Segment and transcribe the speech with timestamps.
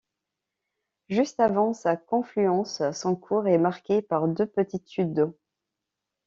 [1.09, 5.37] Juste avant sa confluence, son cours est marqué par deux petites chutes d'eau.